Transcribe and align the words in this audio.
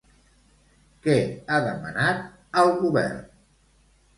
Què 1.03 1.17
ha 1.29 1.59
demanat 1.67 2.25
al 2.63 2.73
govern? 2.81 3.21